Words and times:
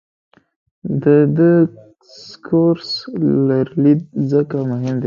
د 1.03 1.05
ډسکورس 1.35 2.89
لرلید 3.47 4.01
ځکه 4.31 4.57
مهم 4.71 4.95
دی. 4.97 4.99